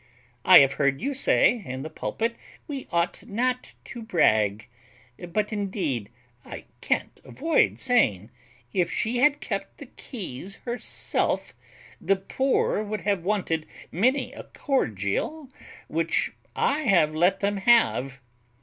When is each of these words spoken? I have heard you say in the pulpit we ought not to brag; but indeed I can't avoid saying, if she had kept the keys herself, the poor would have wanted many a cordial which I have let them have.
I 0.43 0.61
have 0.61 0.73
heard 0.81 0.99
you 0.99 1.13
say 1.13 1.61
in 1.63 1.83
the 1.83 1.89
pulpit 1.91 2.35
we 2.67 2.87
ought 2.91 3.21
not 3.27 3.73
to 3.85 4.01
brag; 4.01 4.67
but 5.31 5.53
indeed 5.53 6.09
I 6.43 6.65
can't 6.81 7.19
avoid 7.23 7.77
saying, 7.77 8.31
if 8.73 8.91
she 8.91 9.17
had 9.19 9.39
kept 9.39 9.77
the 9.77 9.85
keys 9.85 10.55
herself, 10.65 11.53
the 12.01 12.15
poor 12.15 12.81
would 12.81 13.01
have 13.01 13.23
wanted 13.23 13.67
many 13.91 14.33
a 14.33 14.45
cordial 14.45 15.51
which 15.87 16.31
I 16.55 16.79
have 16.79 17.13
let 17.13 17.41
them 17.41 17.57
have. 17.57 18.19